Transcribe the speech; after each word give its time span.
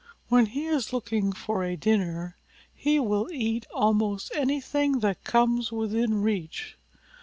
When 0.29 0.47
he 0.47 0.65
is 0.65 0.91
looking 0.93 1.31
for 1.31 1.63
a 1.63 1.75
dinner 1.77 2.35
he 2.73 2.99
will 2.99 3.31
eat 3.31 3.67
almost 3.71 4.31
anything 4.33 4.97
that 5.01 5.23
comes 5.23 5.71
within 5.71 6.23
reach. 6.23 6.75